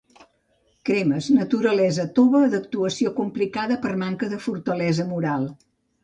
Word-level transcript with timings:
Cremes: 0.89 1.25
naturalesa 1.39 2.05
tova, 2.19 2.41
d'actuació 2.53 3.11
complicada 3.19 3.77
per 3.83 3.91
manca 4.05 4.31
de 4.31 4.41
fortalesa 4.47 5.07
moral. 5.11 5.47